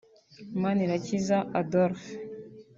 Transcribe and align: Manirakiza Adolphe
Manirakiza 0.61 1.37
Adolphe 1.59 2.11